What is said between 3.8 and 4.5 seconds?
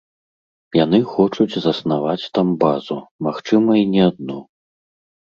і не адну.